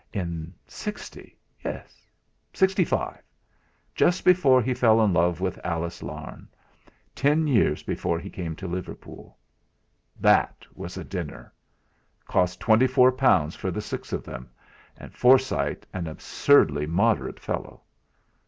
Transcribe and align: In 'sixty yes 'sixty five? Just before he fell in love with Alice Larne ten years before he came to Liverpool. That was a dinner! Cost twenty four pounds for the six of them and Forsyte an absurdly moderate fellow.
In 0.13 0.51
'sixty 0.65 1.37
yes 1.63 2.07
'sixty 2.53 2.83
five? 2.83 3.21
Just 3.93 4.25
before 4.25 4.59
he 4.59 4.73
fell 4.73 4.99
in 4.99 5.13
love 5.13 5.39
with 5.41 5.63
Alice 5.63 6.01
Larne 6.01 6.47
ten 7.13 7.45
years 7.45 7.83
before 7.83 8.17
he 8.17 8.27
came 8.31 8.55
to 8.55 8.67
Liverpool. 8.67 9.37
That 10.19 10.65
was 10.73 10.97
a 10.97 11.03
dinner! 11.03 11.53
Cost 12.25 12.59
twenty 12.59 12.87
four 12.87 13.11
pounds 13.11 13.55
for 13.55 13.69
the 13.69 13.79
six 13.79 14.11
of 14.11 14.23
them 14.23 14.49
and 14.97 15.13
Forsyte 15.13 15.85
an 15.93 16.07
absurdly 16.07 16.87
moderate 16.87 17.39
fellow. 17.39 17.83